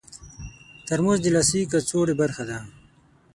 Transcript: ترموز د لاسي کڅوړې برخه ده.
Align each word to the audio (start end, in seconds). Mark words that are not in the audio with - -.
ترموز 0.87 1.19
د 1.21 1.27
لاسي 1.35 1.61
کڅوړې 1.71 2.13
برخه 2.21 2.43
ده. 2.49 2.57